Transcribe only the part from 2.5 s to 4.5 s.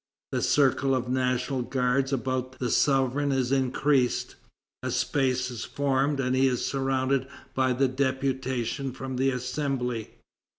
the sovereign is increased.